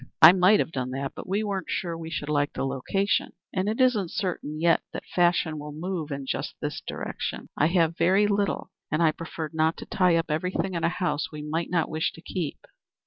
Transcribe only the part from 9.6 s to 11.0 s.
to tie up everything in a